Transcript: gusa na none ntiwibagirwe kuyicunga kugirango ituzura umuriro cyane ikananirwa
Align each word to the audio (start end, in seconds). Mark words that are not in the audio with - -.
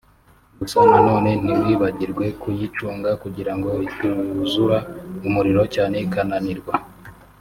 gusa 0.59 0.79
na 0.91 0.99
none 1.07 1.29
ntiwibagirwe 1.43 2.25
kuyicunga 2.41 3.09
kugirango 3.21 3.69
ituzura 3.87 4.77
umuriro 5.27 5.63
cyane 5.75 5.95
ikananirwa 6.05 6.73